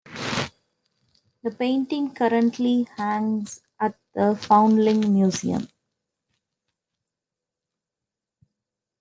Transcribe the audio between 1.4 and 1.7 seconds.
The